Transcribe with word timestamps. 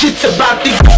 shit's 0.00 0.24
about 0.24 0.64
to 0.64 0.89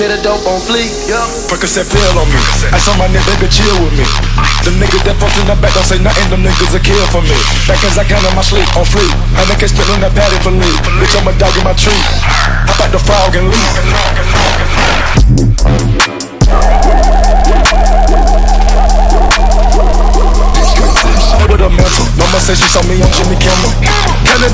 say 0.00 0.08
the 0.08 0.16
dope 0.24 0.40
on 0.48 0.56
fleek. 0.64 0.88
Yeah. 1.04 1.20
Percocet 1.44 1.84
pill 1.92 2.16
on 2.16 2.24
me. 2.32 2.40
I 2.72 2.80
saw 2.80 2.96
my 2.96 3.04
nigga, 3.12 3.36
baby, 3.36 3.52
chill 3.52 3.76
with 3.84 3.92
me. 3.92 4.08
The 4.64 4.72
niggas 4.80 5.04
that 5.04 5.20
fucked 5.20 5.36
in 5.36 5.44
the 5.44 5.56
back 5.60 5.76
don't 5.76 5.84
say 5.84 6.00
nothing, 6.00 6.24
them 6.32 6.40
niggas 6.40 6.72
a 6.72 6.80
kill 6.80 7.04
for 7.12 7.20
me. 7.20 7.36
Back 7.68 7.84
as 7.84 8.00
I 8.00 8.04
count 8.08 8.24
on 8.24 8.32
my 8.32 8.40
sleep 8.40 8.64
on 8.80 8.88
fleek. 8.88 9.12
I 9.36 9.44
nigga 9.44 9.68
spilling 9.68 10.00
that 10.00 10.16
patty 10.16 10.40
for 10.40 10.56
me. 10.56 10.70
Bitch, 10.96 11.12
I'm 11.20 11.28
a 11.28 11.36
dog 11.36 11.52
in 11.52 11.64
my 11.68 11.76
tree. 11.76 12.00
Hop 12.64 12.80
out 12.80 12.88
the 12.88 13.00
frog 13.04 13.36
and 13.36 13.52
leave. 13.52 15.49
Mama 22.30 22.42
said 22.46 22.54
she 22.54 22.68
saw 22.70 22.80
me 22.86 22.94
on 23.02 23.10
Jimmy 23.10 23.34
Kimmel. 23.42 23.74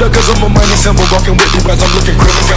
up 0.01 0.09
cause 0.11 0.31
I'm 0.33 0.45
a 0.45 0.49
money 0.49 0.77
symbol 0.81 1.05
Walking 1.13 1.37
with 1.37 1.53
these 1.53 1.63
guys, 1.63 1.77
I'm 1.77 1.93
looking 1.93 2.17
criminal 2.17 2.57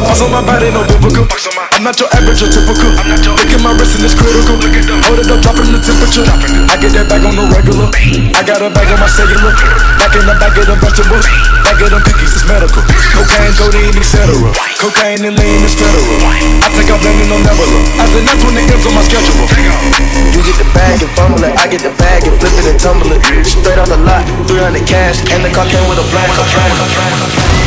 Box 0.00 0.20
on 0.22 0.32
my 0.32 0.40
body, 0.40 0.70
no 0.72 0.86
biblical. 0.88 1.65
I'm 1.76 1.84
not 1.84 2.00
your 2.00 2.08
average 2.16 2.40
or 2.40 2.48
typical. 2.48 2.88
I'm 2.96 3.04
not 3.12 3.20
your. 3.20 3.36
Look 3.36 3.52
at 3.52 3.60
my 3.60 3.68
wrist 3.76 4.00
and 4.00 4.08
it's 4.08 4.16
critical. 4.16 4.56
Hold 4.56 5.20
it 5.20 5.28
up, 5.28 5.44
dropping 5.44 5.76
the 5.76 5.80
temperature. 5.84 6.24
I 6.72 6.80
get 6.80 6.96
that 6.96 7.04
bag 7.04 7.20
on 7.20 7.36
the 7.36 7.44
regular. 7.52 7.92
I 8.32 8.40
got 8.48 8.64
a 8.64 8.72
bag 8.72 8.88
on 8.88 8.96
my 8.96 9.04
cellular. 9.04 9.52
Back 10.00 10.16
in 10.16 10.24
the 10.24 10.32
bag 10.40 10.56
of 10.56 10.72
the 10.72 10.76
vegetables. 10.80 11.28
Back 11.68 11.76
of 11.84 11.92
them 11.92 12.00
cookies, 12.00 12.32
it's 12.32 12.48
medical. 12.48 12.80
Cocaine, 13.12 13.52
codeine, 13.60 13.92
etc. 13.92 14.24
Cocaine 14.80 15.20
and 15.20 15.36
lean 15.36 15.60
is 15.68 15.76
federal. 15.76 16.16
I 16.64 16.72
take 16.72 16.88
out 16.88 16.96
blending 17.04 17.28
on 17.28 17.44
Nebula. 17.44 17.80
I 18.00 18.08
said 18.08 18.24
that's 18.24 18.40
when 18.40 18.56
the 18.56 18.64
M's 18.72 18.84
on 18.88 18.96
my 18.96 19.04
schedule. 19.04 19.36
You 20.32 20.40
get 20.48 20.56
the 20.56 20.68
bag 20.72 21.04
and 21.04 21.12
fumble 21.12 21.44
it. 21.44 21.60
I 21.60 21.68
get 21.68 21.84
the 21.84 21.92
bag 22.00 22.24
and 22.24 22.40
flip 22.40 22.56
it 22.56 22.72
and 22.72 22.80
tumble 22.80 23.12
it. 23.12 23.20
Straight 23.44 23.76
on 23.76 23.92
the 23.92 24.00
lot, 24.00 24.24
300 24.48 24.80
cash, 24.88 25.20
and 25.28 25.44
the 25.44 25.52
car 25.52 25.68
came 25.68 25.84
with 25.92 26.00
a 26.00 26.06
black 26.08 26.32
ultraviolet 26.40 27.65